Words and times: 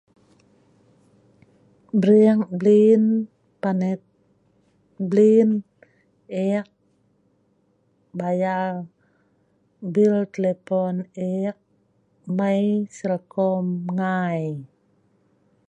brieng 2.01 2.43
blin, 2.59 3.03
panet 3.61 4.01
blin, 5.09 5.49
eek 6.47 6.67
bayal 8.19 8.75
bil 9.93 10.15
telepon 10.33 10.95
eek 11.31 11.57
mai 12.37 12.63
Celcom 12.97 13.65
ngai 13.97 14.45